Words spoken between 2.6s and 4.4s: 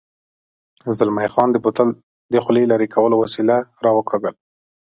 لرې کولو وسیله را وکاږل.